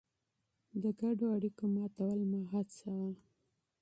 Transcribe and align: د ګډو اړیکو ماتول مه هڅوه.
د 0.81 0.83
ګډو 0.99 1.25
اړیکو 1.35 1.63
ماتول 1.75 2.19
مه 2.31 2.41
هڅوه. 2.51 3.09